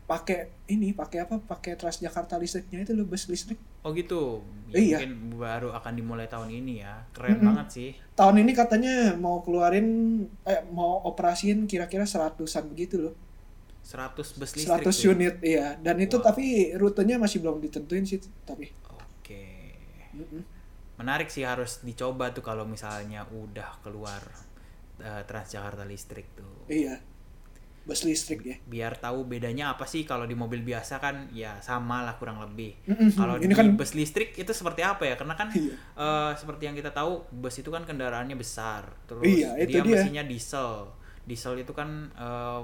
pakai 0.04 0.52
ini 0.68 0.92
pakai 0.92 1.24
apa 1.24 1.40
pakai 1.40 1.80
Transjakarta 1.80 2.36
listriknya 2.36 2.84
itu 2.84 2.92
loh 2.92 3.08
bus 3.08 3.24
listrik 3.32 3.56
Oh 3.84 3.92
gitu. 3.92 4.40
Ya, 4.72 4.80
Iya. 4.80 4.98
Mungkin 5.04 5.12
baru 5.38 5.70
akan 5.76 5.94
dimulai 5.94 6.26
tahun 6.32 6.50
ini 6.50 6.82
ya. 6.82 7.04
Keren 7.12 7.40
Mm-mm. 7.40 7.48
banget 7.52 7.68
sih. 7.72 7.90
tahun 8.16 8.42
ini 8.42 8.52
katanya 8.56 8.96
mau 9.20 9.44
keluarin 9.44 9.88
eh 10.48 10.64
mau 10.72 11.04
operasiin 11.04 11.68
kira-kira 11.68 12.08
seratusan 12.08 12.68
begitu 12.72 13.00
loh 13.00 13.14
100 13.84 14.40
bus 14.40 14.52
listrik. 14.56 14.80
100 14.80 14.88
tuh. 14.88 15.12
unit 15.12 15.36
iya 15.44 15.76
dan 15.78 16.00
itu 16.00 16.16
Wow. 16.16 16.26
tapi 16.26 16.46
rutenya 16.74 17.16
masih 17.18 17.40
belum 17.40 17.60
ditentuin 17.60 18.04
sih 18.04 18.18
tapi 18.44 18.72
Oke. 19.20 19.76
Menarik 20.94 21.28
sih 21.28 21.44
harus 21.44 21.82
dicoba 21.82 22.30
tuh 22.30 22.42
kalau 22.42 22.64
misalnya 22.64 23.26
udah 23.26 23.82
keluar 23.82 24.22
eh, 24.98 25.24
Transjakarta 25.24 25.84
listrik 25.84 26.32
tuh. 26.34 26.64
iya 26.68 27.02
bus 27.84 28.08
listrik 28.08 28.40
ya 28.42 28.56
Biar 28.64 28.96
tahu 28.96 29.28
bedanya 29.28 29.68
apa 29.70 29.84
sih 29.84 30.08
kalau 30.08 30.24
di 30.24 30.32
mobil 30.34 30.64
biasa 30.64 30.98
kan 30.98 31.28
ya 31.30 31.60
sama 31.60 32.00
lah 32.00 32.16
kurang 32.16 32.40
lebih. 32.40 32.80
Mm-mm. 32.88 33.12
Kalau 33.12 33.36
ini 33.36 33.52
di 33.52 33.52
kan 33.52 33.76
bus 33.76 33.92
listrik 33.92 34.32
itu 34.34 34.48
seperti 34.50 34.80
apa 34.80 35.04
ya? 35.04 35.20
Karena 35.20 35.36
kan 35.36 35.52
Iya. 35.52 35.76
eh, 35.76 36.32
seperti 36.34 36.64
yang 36.64 36.78
kita 36.78 36.90
tahu 36.90 37.28
bus 37.34 37.52
itu 37.54 37.68
kan 37.68 37.84
kendaraannya 37.84 38.40
besar. 38.40 38.88
Terus 39.04 39.28
Iya, 39.28 39.60
itu 39.60 39.76
dia, 39.76 39.84
dia. 39.84 39.94
mesinnya 40.00 40.24
diesel. 40.24 40.96
Diesel 41.28 41.60
itu 41.60 41.76
kan 41.76 41.90
eh, 42.16 42.62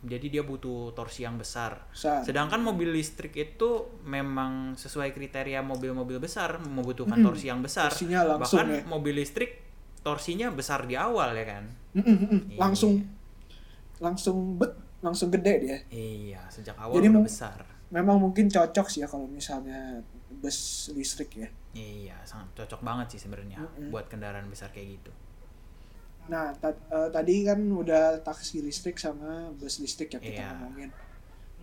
jadi 0.00 0.26
dia 0.32 0.42
butuh 0.42 0.96
torsi 0.96 1.28
yang 1.28 1.36
besar. 1.36 1.84
besar. 1.92 2.24
Sedangkan 2.24 2.64
mobil 2.64 2.88
listrik 2.88 3.36
itu 3.36 4.00
memang 4.02 4.72
sesuai 4.74 5.12
kriteria 5.12 5.60
mobil-mobil 5.60 6.16
besar 6.16 6.56
membutuhkan 6.56 7.20
torsi 7.20 7.52
yang 7.52 7.60
besar. 7.60 7.92
Torsinya 7.92 8.24
langsung 8.24 8.64
Bahkan 8.64 8.68
ya. 8.72 8.82
mobil 8.88 9.14
listrik 9.20 9.50
torsinya 10.00 10.48
besar 10.48 10.88
di 10.88 10.96
awal 10.96 11.36
ya 11.36 11.44
kan 11.44 11.64
Mm, 11.90 12.00
mm, 12.00 12.16
mm. 12.16 12.40
Iya. 12.54 12.58
langsung 12.62 12.92
langsung 14.00 14.56
bet 14.56 14.72
langsung 15.02 15.28
gede 15.28 15.54
dia 15.60 15.78
iya 15.90 16.40
sejak 16.48 16.76
awal 16.78 16.96
Jadi 16.96 17.12
udah 17.12 17.24
besar 17.24 17.58
memang 17.90 18.16
mungkin 18.16 18.46
cocok 18.48 18.86
sih 18.88 19.02
ya 19.02 19.08
kalau 19.10 19.26
misalnya 19.26 20.00
bus 20.40 20.88
listrik 20.94 21.34
ya 21.36 21.48
iya 21.74 22.16
sangat 22.24 22.48
cocok 22.56 22.80
banget 22.80 23.12
sih 23.12 23.20
sebenarnya 23.26 23.60
buat 23.90 24.08
kendaraan 24.08 24.46
besar 24.48 24.70
kayak 24.70 25.02
gitu 25.02 25.12
nah 26.28 26.52
eh, 26.54 27.08
tadi 27.10 27.34
kan 27.48 27.58
udah 27.60 28.20
taksi 28.22 28.62
listrik 28.62 28.96
sama 29.00 29.50
bus 29.56 29.80
listrik 29.80 30.12
yang 30.14 30.22
kita 30.22 30.42
Iya. 30.42 30.52
ngomongin 30.52 30.90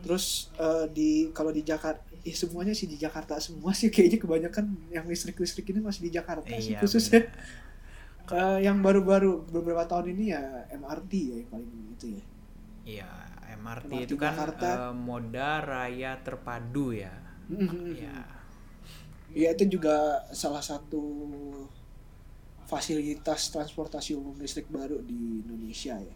terus 0.04 0.54
eh, 0.60 0.86
di 0.94 1.10
kalau 1.34 1.50
di 1.50 1.64
Jakarta 1.66 2.02
eh, 2.24 2.36
semuanya 2.36 2.74
sih 2.76 2.86
di 2.86 2.98
Jakarta 3.00 3.40
semua 3.42 3.74
sih 3.74 3.90
kayaknya 3.94 4.20
kebanyakan 4.22 4.66
yang 4.92 5.06
listrik 5.08 5.38
listrik 5.40 5.70
ini 5.72 5.82
masih 5.82 6.08
di 6.08 6.12
Jakarta 6.14 6.54
sih 6.58 6.74
iya 6.76 6.82
khususnya 6.82 7.22
bener. 7.28 7.66
Eh, 8.28 8.60
yang 8.60 8.84
baru-baru 8.84 9.48
beberapa 9.48 9.88
tahun 9.88 10.12
ini 10.12 10.36
ya 10.36 10.44
MRT 10.76 11.12
ya 11.16 11.36
yang 11.40 11.50
paling 11.50 11.72
itu 11.96 12.08
ya 12.12 12.24
iya 12.84 13.10
MRT, 13.56 13.88
MRT 13.88 13.92
itu 14.04 14.16
kan 14.20 14.36
Jakarta. 14.36 14.68
eh, 14.68 14.94
moda 14.94 15.50
raya 15.64 16.20
terpadu 16.20 16.92
ya 16.92 17.16
Mm-mm. 17.48 17.96
Iya. 17.96 18.28
Ya 19.32 19.56
itu 19.56 19.80
juga 19.80 19.96
salah 20.32 20.60
satu 20.60 21.04
fasilitas 22.68 23.50
transportasi 23.50 24.14
umum 24.14 24.36
listrik 24.36 24.68
baru 24.68 25.00
di 25.00 25.16
Indonesia 25.42 25.96
ya. 25.96 26.16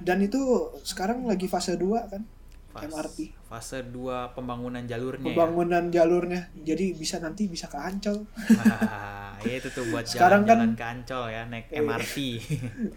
Dan 0.00 0.18
itu 0.20 0.40
sekarang 0.82 1.22
lagi 1.22 1.46
fase 1.46 1.76
2 1.76 2.10
kan 2.10 2.22
Fas- 2.68 2.90
MRT. 2.90 3.18
fase 3.46 3.86
2 3.86 4.34
pembangunan 4.34 4.82
jalurnya 4.82 5.22
pembangunan 5.24 5.84
jalurnya. 5.88 6.50
Jadi 6.58 6.90
bisa 6.92 7.16
nanti 7.18 7.46
bisa 7.46 7.66
ke 7.66 7.78
Ancol. 7.78 8.26
ya 8.26 8.58
Wah, 8.58 9.38
ya 9.40 9.54
itu 9.54 9.68
tuh 9.70 9.86
buat 9.88 10.02
Sekarang 10.02 10.42
jalan-jalan 10.42 10.74
kan- 10.74 10.76
ke 10.76 10.84
Ancol 10.90 11.24
ya 11.28 11.42
naik 11.46 11.66
Iya. 11.70 11.78
MRT 11.80 12.16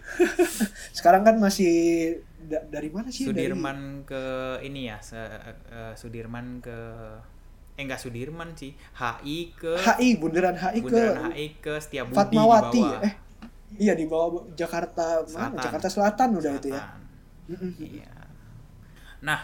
Sekarang 0.98 1.22
kan 1.22 1.38
masih 1.38 1.72
da- 2.42 2.66
dari 2.66 2.90
mana 2.90 3.06
sih? 3.08 3.28
Dari- 3.28 3.46
Sudirman 3.46 3.78
ke 4.02 4.22
ini 4.62 4.90
ya 4.90 4.98
se- 4.98 5.20
eh, 5.70 5.94
Sudirman 5.94 6.58
ke 6.58 6.78
eh 7.78 7.86
enggak 7.86 8.02
Sudirman 8.02 8.58
sih 8.58 8.74
HI 8.74 9.54
ke 9.54 9.78
HI 9.78 10.18
bundaran 10.18 10.58
HI 10.58 10.82
Bundaran 10.82 11.30
ke 11.30 11.38
HI 11.38 11.46
ke 11.62 11.72
Setiabudi 11.78 12.18
Fatmawati 12.18 12.74
di 12.74 12.82
bawah 12.82 12.98
ya? 12.98 13.06
Eh, 13.06 13.14
iya 13.78 13.92
di 13.94 14.04
bawah 14.10 14.50
Jakarta 14.58 15.22
mana? 15.22 15.30
Selatan. 15.30 15.62
Jakarta 15.62 15.88
Selatan 15.88 16.28
udah 16.42 16.52
itu 16.58 16.68
ya. 16.74 16.82
Selatan. 16.82 17.00
Iya. 17.78 18.12
Nah, 19.24 19.40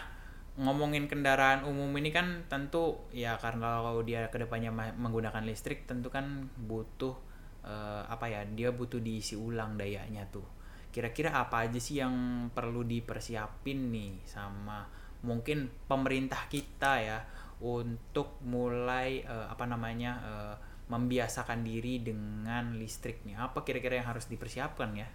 ngomongin 0.59 1.07
kendaraan 1.07 1.63
umum 1.63 1.89
ini 1.95 2.11
kan 2.11 2.43
tentu 2.51 3.07
ya 3.15 3.39
karena 3.39 3.79
kalau 3.79 4.03
dia 4.03 4.27
ke 4.27 4.37
depannya 4.39 4.71
menggunakan 4.75 5.43
listrik 5.47 5.87
tentu 5.87 6.11
kan 6.11 6.51
butuh 6.59 7.15
eh, 7.63 8.03
apa 8.03 8.27
ya 8.27 8.43
dia 8.51 8.75
butuh 8.75 8.99
diisi 8.99 9.39
ulang 9.39 9.79
dayanya 9.79 10.27
tuh. 10.27 10.43
Kira-kira 10.91 11.31
apa 11.31 11.67
aja 11.67 11.79
sih 11.79 12.03
yang 12.03 12.47
perlu 12.51 12.83
dipersiapin 12.83 13.95
nih 13.95 14.27
sama 14.27 14.83
mungkin 15.25 15.71
pemerintah 15.89 16.45
kita 16.51 16.91
ya 17.01 17.17
untuk 17.59 18.39
mulai 18.43 19.23
eh, 19.23 19.47
apa 19.47 19.63
namanya 19.65 20.11
eh, 20.23 20.55
membiasakan 20.85 21.65
diri 21.65 21.97
dengan 21.99 22.77
listriknya. 22.77 23.41
Apa 23.49 23.65
kira-kira 23.65 23.97
yang 23.97 24.07
harus 24.11 24.29
dipersiapkan 24.29 24.93
ya? 24.93 25.09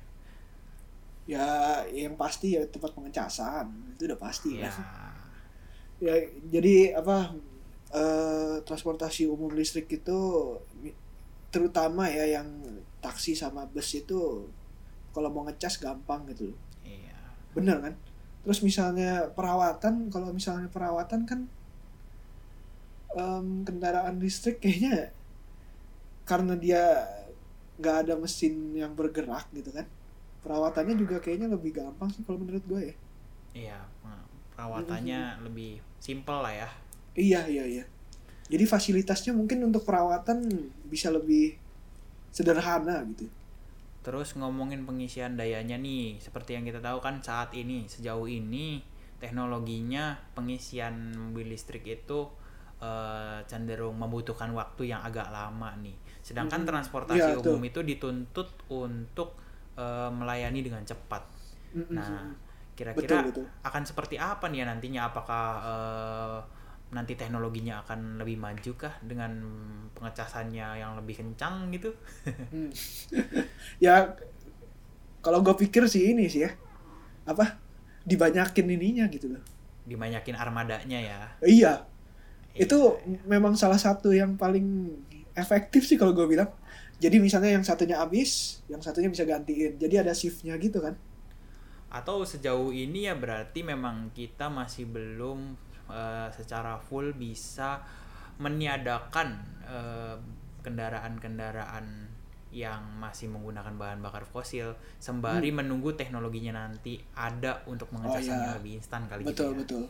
Ya 1.31 1.47
yang 1.95 2.19
pasti 2.19 2.59
ya 2.59 2.67
tempat 2.67 2.91
pengecasan 2.97 3.71
itu 3.95 4.09
udah 4.11 4.19
pasti 4.19 4.59
Ya. 4.59 4.67
ya. 4.67 4.75
ya 6.01 6.15
jadi 6.51 6.99
apa 6.99 7.31
eh, 7.95 8.57
transportasi 8.67 9.29
umum 9.31 9.53
listrik 9.55 9.87
itu 9.93 10.19
terutama 11.51 12.07
ya 12.11 12.41
yang 12.41 12.47
taksi 13.03 13.35
sama 13.35 13.67
bus 13.71 13.95
itu 13.95 14.47
kalau 15.11 15.29
mau 15.31 15.43
ngecas 15.47 15.79
gampang 15.83 16.23
gitu 16.31 16.55
loh 16.55 16.59
Iya. 16.83 17.15
bener 17.55 17.77
kan 17.83 17.95
terus 18.41 18.63
misalnya 18.63 19.29
perawatan 19.37 20.09
kalau 20.09 20.31
misalnya 20.33 20.71
perawatan 20.71 21.27
kan 21.29 21.51
em, 23.17 23.65
kendaraan 23.67 24.17
listrik 24.23 24.61
kayaknya 24.63 25.11
karena 26.29 26.55
dia 26.55 26.83
nggak 27.81 27.97
ada 28.07 28.15
mesin 28.21 28.77
yang 28.77 28.93
bergerak 28.95 29.49
gitu 29.57 29.73
kan 29.73 29.87
perawatannya 30.45 30.95
juga 30.97 31.17
kayaknya 31.21 31.49
lebih 31.53 31.73
gampang 31.81 32.09
sih 32.13 32.23
kalau 32.25 32.39
menurut 32.41 32.65
gue 32.69 32.83
ya 32.93 32.97
Iya, 33.51 33.79
perawatannya 34.55 35.43
lebih 35.43 35.83
simpel 35.99 36.39
lah 36.39 36.55
ya. 36.55 36.69
Iya 37.19 37.51
iya 37.51 37.65
iya. 37.67 37.85
Jadi 38.51 38.65
fasilitasnya 38.67 39.33
mungkin 39.35 39.63
untuk 39.67 39.83
perawatan 39.87 40.47
bisa 40.87 41.11
lebih 41.11 41.59
sederhana 42.31 43.03
gitu. 43.11 43.27
Terus 44.01 44.33
ngomongin 44.39 44.87
pengisian 44.89 45.37
dayanya 45.37 45.77
nih, 45.77 46.17
seperti 46.23 46.57
yang 46.57 46.65
kita 46.65 46.81
tahu 46.81 47.03
kan 47.05 47.21
saat 47.21 47.53
ini 47.53 47.85
sejauh 47.91 48.25
ini 48.31 48.81
teknologinya 49.21 50.17
pengisian 50.33 51.13
mobil 51.13 51.53
listrik 51.53 51.85
itu 51.85 52.33
eh, 52.81 53.39
cenderung 53.47 53.97
membutuhkan 53.97 54.51
waktu 54.57 54.93
yang 54.93 55.01
agak 55.05 55.29
lama 55.33 55.71
nih. 55.81 55.97
Sedangkan 56.25 56.65
Mm-mm. 56.65 56.69
transportasi 56.69 57.37
Iya, 57.37 57.41
umum 57.41 57.61
itu 57.65 57.81
dituntut 57.85 58.49
untuk 58.73 59.37
eh, 59.77 60.11
melayani 60.13 60.61
dengan 60.65 60.83
cepat. 60.85 61.23
Mm-mm. 61.75 61.95
Nah, 61.97 62.35
kira-kira 62.75 63.21
betul 63.23 63.29
betul. 63.29 63.47
akan 63.65 63.83
seperti 63.87 64.17
apa 64.19 64.49
nih 64.51 64.65
ya 64.65 64.67
nantinya? 64.71 65.01
Apakah 65.13 65.45
eh, 65.65 66.39
nanti 66.91 67.15
teknologinya 67.15 67.87
akan 67.87 68.19
lebih 68.19 68.35
maju 68.43 68.73
kah 68.75 68.95
dengan 69.07 69.31
pengecasannya 69.95 70.83
yang 70.83 70.99
lebih 70.99 71.23
kencang 71.23 71.71
gitu? 71.71 71.95
Hmm. 72.51 72.71
ya 73.85 74.17
kalau 75.21 75.45
gue 75.45 75.55
pikir 75.57 75.85
sih 75.89 76.13
ini 76.13 76.27
sih 76.33 76.45
ya 76.49 76.51
apa 77.29 77.61
dibanyakin 78.09 78.67
ininya 78.77 79.05
gitu 79.13 79.27
loh. 79.37 79.43
Dibanyakin 79.89 80.37
armadanya 80.37 80.99
ya. 81.01 81.21
Iya 81.45 81.85
itu 82.55 82.79
Iya. 83.07 83.23
memang 83.27 83.55
salah 83.55 83.79
satu 83.79 84.11
yang 84.11 84.35
paling 84.35 84.91
efektif 85.33 85.87
sih 85.87 85.95
kalau 85.95 86.11
gue 86.13 86.27
bilang. 86.27 86.51
Jadi 87.01 87.17
misalnya 87.17 87.57
yang 87.57 87.65
satunya 87.65 87.97
habis, 87.97 88.61
yang 88.69 88.81
satunya 88.81 89.09
bisa 89.09 89.25
gantiin. 89.25 89.81
Jadi 89.81 89.95
ada 89.97 90.13
shiftnya 90.13 90.53
gitu 90.61 90.85
kan. 90.85 90.93
Atau 91.89 92.23
sejauh 92.23 92.71
ini 92.71 93.09
ya 93.09 93.17
berarti 93.17 93.65
memang 93.65 94.13
kita 94.13 94.47
masih 94.47 94.85
belum 94.85 95.57
eh, 95.89 96.29
secara 96.31 96.77
full 96.79 97.17
bisa 97.17 97.81
meniadakan 98.39 99.29
eh, 99.65 100.17
kendaraan-kendaraan 100.61 101.87
yang 102.51 102.83
masih 102.99 103.31
menggunakan 103.31 103.79
bahan 103.79 104.03
bakar 104.03 104.27
fosil 104.27 104.75
sembari 104.99 105.55
menunggu 105.55 105.95
teknologinya 105.95 106.67
nanti 106.67 106.99
ada 107.15 107.63
untuk 107.65 107.95
mengecasnya 107.95 108.35
Hmm. 108.35 108.43
iya. 108.45 108.55
lebih 108.59 108.73
instan 108.77 109.07
kali 109.07 109.23
Betul 109.23 109.33
gitu 109.33 109.43
ya. 109.47 109.59
betul. 109.63 109.85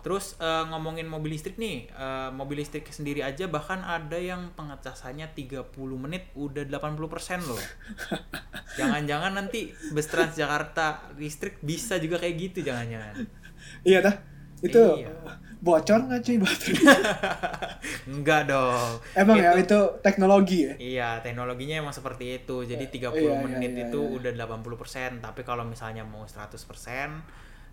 Terus 0.00 0.40
eh, 0.40 0.64
ngomongin 0.68 1.04
mobil 1.04 1.36
listrik 1.36 1.60
nih, 1.60 1.88
eh, 1.88 2.30
mobil 2.32 2.60
listrik 2.60 2.88
sendiri 2.88 3.20
aja 3.20 3.44
bahkan 3.46 3.84
ada 3.84 4.16
yang 4.16 4.52
pengecasannya 4.56 5.28
30 5.36 5.68
menit 6.00 6.32
udah 6.32 6.64
80% 6.64 7.44
loh. 7.44 7.60
Jangan-jangan 8.78 9.36
nanti 9.36 9.72
bus 9.92 10.08
Transjakarta 10.08 11.12
listrik 11.20 11.60
bisa 11.60 12.00
juga 12.00 12.16
kayak 12.16 12.34
gitu 12.38 12.58
jangan-jangan. 12.64 13.14
Iya 13.84 13.98
dah. 14.00 14.14
Itu 14.58 14.82
Iya. 14.98 15.12
bocor 15.58 16.06
nggak 16.06 16.20
cuy 16.22 16.36
baterai? 16.38 16.82
Enggak 18.14 18.46
dong. 18.46 18.90
Emang 19.14 19.36
ya 19.38 19.54
Itu- 19.54 19.62
itu 19.66 19.80
teknologi 20.02 20.58
ya. 20.66 20.74
Iya, 20.78 21.08
teknologinya 21.22 21.78
emang 21.78 21.94
seperti 21.94 22.42
itu. 22.42 22.62
Jadi 22.62 22.88
30 22.90 23.18
Iya, 23.18 23.34
iya, 23.34 23.42
menit 23.44 23.72
iya, 23.74 23.84
itu 23.90 24.00
iya. 24.00 24.14
udah 24.18 24.30
80%, 24.34 25.18
tapi 25.22 25.42
kalau 25.42 25.62
misalnya 25.62 26.02
mau 26.02 26.24
100% 26.24 27.22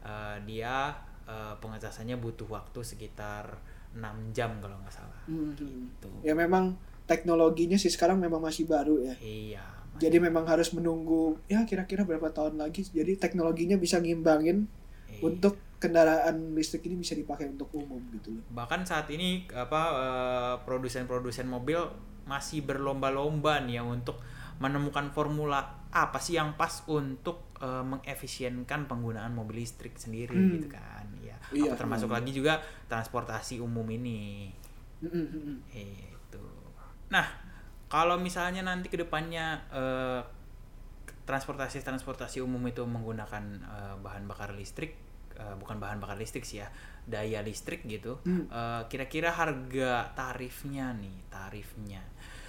eh, 0.03 0.37
dia 0.45 0.93
pengecasannya 1.27 2.15
butuh 2.15 2.45
waktu 2.47 2.79
sekitar 2.81 3.57
6 3.91 4.01
jam 4.31 4.59
kalau 4.59 4.77
nggak 4.79 4.93
salah. 4.93 5.21
Hmm. 5.25 5.55
Gitu. 5.55 6.09
Ya 6.21 6.33
memang 6.33 6.75
teknologinya 7.05 7.75
sih 7.75 7.89
sekarang 7.89 8.17
memang 8.17 8.39
masih 8.39 8.65
baru 8.65 9.01
ya. 9.01 9.15
Iya. 9.17 9.65
Jadi 9.95 10.19
memang 10.19 10.43
harus 10.43 10.75
menunggu 10.75 11.39
ya 11.47 11.63
kira-kira 11.63 12.03
berapa 12.03 12.27
tahun 12.29 12.59
lagi. 12.59 12.83
Jadi 12.83 13.15
teknologinya 13.15 13.75
bisa 13.75 13.97
ngimbangin 13.97 14.67
Iya. 15.07 15.21
untuk 15.23 15.55
kendaraan 15.75 16.51
listrik 16.51 16.83
ini 16.85 16.97
bisa 16.97 17.13
dipakai 17.13 17.47
untuk 17.47 17.69
umum 17.71 17.99
gitu 18.11 18.31
loh. 18.31 18.43
bahkan 18.49 18.81
saat 18.81 19.05
ini 19.07 19.45
apa 19.53 19.81
eh, 19.93 20.55
produsen-produsen 20.65 21.45
mobil 21.45 21.77
masih 22.25 22.65
berlomba-lomba 22.65 23.61
nih 23.61 23.79
ya 23.79 23.83
untuk 23.85 24.17
menemukan 24.57 25.11
formula 25.11 25.61
apa 25.91 26.17
sih 26.17 26.35
yang 26.35 26.55
pas 26.55 26.81
untuk 26.89 27.53
eh, 27.61 27.83
mengefisienkan 27.85 28.87
penggunaan 28.87 29.31
mobil 29.31 29.61
listrik 29.61 29.95
sendiri 29.95 30.33
Hmm. 30.33 30.57
gitu 30.57 30.67
kan 30.67 31.04
ya 31.53 31.71
Iya, 31.71 31.71
termasuk 31.75 32.09
iya. 32.09 32.15
lagi 32.19 32.31
juga 32.33 32.53
transportasi 32.91 33.59
umum 33.61 33.85
ini 33.91 34.51
Mm-mm, 35.03 35.25
mm-mm. 35.31 35.57
itu 35.75 36.43
nah 37.11 37.27
kalau 37.87 38.17
misalnya 38.17 38.65
nanti 38.65 38.89
ke 38.89 38.97
depannya 38.97 39.61
eh, 39.71 40.21
transportasi 41.25 41.81
transportasi 41.81 42.37
umum 42.41 42.61
itu 42.69 42.81
menggunakan 42.85 43.43
eh, 43.65 43.95
bahan 44.01 44.25
bakar 44.29 44.53
listrik 44.53 44.93
eh, 45.37 45.55
bukan 45.57 45.77
bahan 45.81 45.97
bakar 46.01 46.17
listrik 46.17 46.45
sih 46.45 46.61
ya 46.61 46.69
daya 47.05 47.41
listrik 47.45 47.85
gitu 47.85 48.17
Hmm. 48.25 48.45
Eh, 48.49 48.81
kira-kira 48.89 49.29
harga 49.33 50.09
tarifnya 50.17 50.93
nih 50.97 51.17
tarifnya 51.29 52.01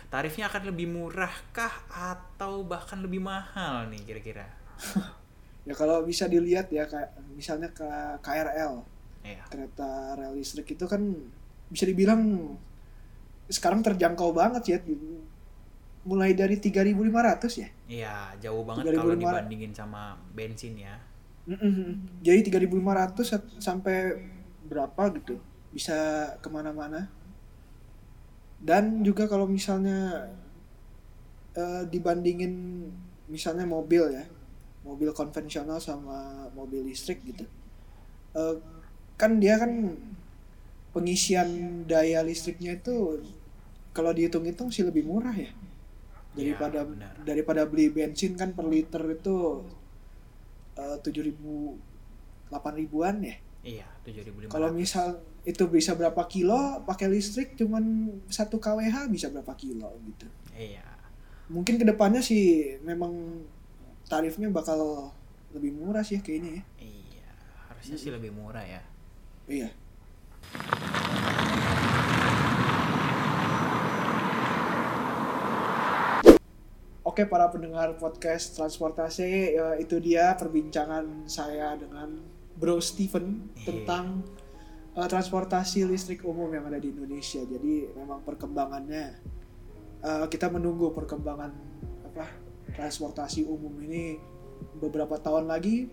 tarifnya 0.08 0.46
akan 0.48 0.62
lebih 0.70 0.86
murah 0.88 1.32
kah 1.50 1.72
atau 1.90 2.62
bahkan 2.62 3.02
lebih 3.02 3.18
mahal 3.20 3.90
nih 3.90 4.00
kira-kira? 4.06 4.46
ya 5.66 5.74
kalau 5.74 6.00
bisa 6.00 6.24
dilihat 6.24 6.70
ya 6.70 6.86
kayak 6.86 7.10
misalnya 7.30 7.68
ke 7.68 7.84
KRL 8.20 8.80
Iya. 9.20 9.42
kereta 9.50 10.14
rel 10.14 10.32
listrik 10.32 10.70
itu 10.70 10.86
kan 10.86 11.02
bisa 11.66 11.82
dibilang 11.82 12.54
sekarang 13.48 13.82
terjangkau 13.82 14.30
banget 14.30 14.62
ya 14.68 14.78
mulai 16.02 16.30
dari 16.32 16.54
3.500 16.56 16.94
ya 17.56 17.68
Iya, 17.84 18.14
jauh 18.40 18.62
banget 18.62 18.86
3.500. 18.86 18.94
kalau 18.96 19.14
dibandingin 19.16 19.72
sama 19.72 20.14
bensin 20.32 20.78
ya. 20.78 20.94
Mm-mm. 21.44 22.22
jadi 22.22 22.38
3.500 22.62 22.70
sa- 23.22 23.50
sampai 23.60 24.14
berapa 24.64 25.02
gitu 25.14 25.42
bisa 25.70 25.94
ke 26.38 26.46
mana-mana 26.46 27.10
dan 28.58 29.02
juga 29.02 29.26
kalau 29.26 29.46
misalnya 29.46 30.30
eh, 31.52 31.82
dibandingin 31.86 32.86
misalnya 33.26 33.62
mobil 33.62 34.06
ya 34.12 34.22
mobil 34.86 35.10
konvensional 35.10 35.76
sama 35.78 36.18
mobil 36.52 36.86
listrik 36.86 37.20
gitu 37.24 37.42
Eh, 38.32 38.56
kan 39.16 39.40
dia 39.40 39.56
kan 39.56 39.96
pengisian 40.92 41.48
daya 41.84 42.20
listriknya 42.20 42.76
itu 42.76 43.20
kalau 43.92 44.12
dihitung-hitung 44.12 44.68
sih 44.68 44.84
lebih 44.84 45.04
murah 45.04 45.32
ya 45.32 45.48
daripada 46.32 46.84
benar. 46.84 47.16
daripada 47.24 47.62
beli 47.64 47.88
bensin 47.88 48.36
kan 48.36 48.52
per 48.52 48.64
liter 48.66 49.00
itu 49.10 49.64
eh, 50.74 50.96
tujuh 51.00 51.22
ribu 51.24 51.80
delapan 52.46 52.72
ribuan 52.76 53.16
ya 53.24 53.36
Iya, 53.66 53.82
7.500. 54.06 54.46
kalau 54.46 54.70
misal 54.70 55.06
itu 55.42 55.66
bisa 55.66 55.98
berapa 55.98 56.22
kilo 56.28 56.54
pakai 56.84 57.10
listrik 57.10 57.58
cuman 57.58 57.82
satu 58.28 58.60
kWh 58.60 59.10
bisa 59.10 59.26
berapa 59.26 59.56
kilo 59.56 59.90
gitu 60.06 60.28
Iya. 60.52 60.84
mungkin 61.48 61.74
ke 61.74 61.84
depannya 61.84 62.20
sih 62.20 62.76
memang 62.80 63.42
tarifnya 64.06 64.48
bakal 64.50 65.10
lebih 65.50 65.74
murah 65.74 66.02
sih 66.02 66.22
kayaknya 66.22 66.62
ya 66.62 66.64
Iya, 66.82 67.28
harusnya 67.70 67.96
sih 67.98 68.10
lebih 68.14 68.30
murah 68.30 68.62
ya. 68.62 68.82
iya 69.46 69.68
Oke 77.06 77.22
para 77.22 77.46
pendengar 77.46 77.94
podcast 77.96 78.58
transportasi 78.58 79.54
ya, 79.54 79.78
itu 79.78 80.02
dia 80.02 80.34
perbincangan 80.34 81.24
saya 81.30 81.78
dengan 81.78 82.18
Bro 82.58 82.82
Steven 82.82 83.46
Iya. 83.54 83.62
tentang 83.62 84.26
eh, 84.98 85.06
transportasi 85.06 85.86
listrik 85.86 86.26
umum 86.26 86.50
yang 86.50 86.66
ada 86.66 86.82
di 86.82 86.90
Indonesia. 86.90 87.46
Jadi 87.46 87.94
memang 87.94 88.26
perkembangannya 88.26 89.04
eh, 90.02 90.26
kita 90.26 90.50
menunggu 90.50 90.90
perkembangan 90.90 91.52
apa 92.10 92.26
transportasi 92.76 93.48
umum 93.48 93.72
ini 93.82 94.20
beberapa 94.78 95.16
tahun 95.16 95.48
lagi 95.48 95.88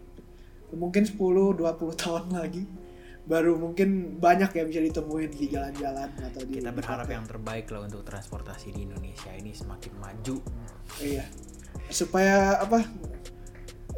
mungkin 0.75 1.07
10 1.07 1.15
20 1.17 1.63
tahun 2.03 2.25
lagi 2.33 2.63
baru 3.23 3.55
mungkin 3.55 4.19
banyak 4.19 4.51
yang 4.51 4.67
bisa 4.67 4.81
ditemuin 4.83 5.31
di 5.31 5.47
jalan-jalan 5.47 6.11
atau 6.11 6.43
di 6.43 6.59
Kita 6.59 6.75
berharap 6.75 7.07
kafe. 7.07 7.15
yang 7.15 7.23
terbaik 7.23 7.71
lah 7.71 7.87
untuk 7.87 8.03
transportasi 8.03 8.75
di 8.75 8.83
Indonesia 8.83 9.31
ini 9.31 9.55
semakin 9.55 9.93
maju. 9.95 10.43
Iya. 10.99 11.23
Supaya 11.87 12.59
apa? 12.59 12.83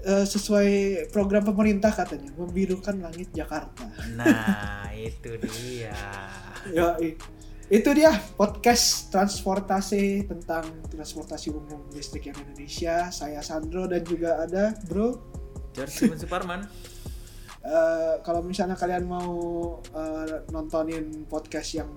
eh, 0.06 0.26
sesuai 0.30 0.70
program 1.10 1.42
pemerintah 1.42 1.90
katanya 1.90 2.30
membirukan 2.38 3.02
langit 3.02 3.34
Jakarta. 3.34 3.90
Nah, 4.14 4.94
itu 4.94 5.36
dia. 5.42 5.98
Ya, 6.66 6.98
itu 7.66 7.90
dia 7.98 8.14
podcast 8.38 9.10
transportasi 9.10 10.30
tentang 10.30 10.70
transportasi 10.86 11.50
umum 11.50 11.82
listrik 11.98 12.30
yang 12.30 12.38
Indonesia. 12.38 13.10
Saya 13.10 13.42
Sandro 13.42 13.90
dan 13.90 14.06
juga 14.06 14.46
ada 14.46 14.78
Bro. 14.86 15.18
George 15.74 16.14
Suparman. 16.18 16.66
Eh, 17.66 18.22
kalau 18.22 18.46
misalnya 18.46 18.78
kalian 18.78 19.10
mau 19.10 19.34
eh, 19.82 20.46
nontonin 20.54 21.26
podcast 21.26 21.82
yang 21.82 21.90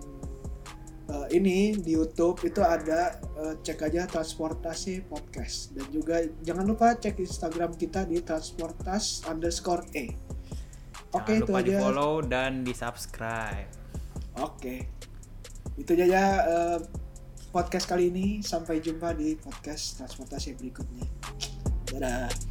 eh, 1.13 1.37
ini 1.37 1.77
di 1.77 1.93
YouTube 1.93 2.41
itu 2.49 2.65
ada 2.65 3.21
eh, 3.37 3.53
cek 3.61 3.77
aja 3.93 4.09
transportasi 4.09 5.05
podcast 5.05 5.77
dan 5.77 5.85
juga 5.93 6.25
jangan 6.41 6.65
lupa 6.73 6.97
cek 6.97 7.21
Instagram 7.21 7.77
kita 7.77 8.09
di 8.09 8.17
transportas 8.25 9.21
underscore 9.29 9.85
e. 9.93 10.09
Oke 11.13 11.37
Jangan 11.37 11.45
itu 11.45 11.53
lupa 11.53 11.61
di 11.61 11.73
aja. 11.77 11.81
follow 11.85 12.13
dan 12.25 12.65
di 12.65 12.73
subscribe. 12.73 13.69
Oke 14.41 14.98
itu 15.79 15.95
aja 15.95 16.23
eh, 16.45 16.79
podcast 17.55 17.87
kali 17.87 18.11
ini. 18.11 18.43
Sampai 18.43 18.83
jumpa 18.83 19.15
di 19.15 19.39
podcast 19.39 20.03
transportasi 20.03 20.59
berikutnya. 20.59 21.07
Dadah. 21.89 22.48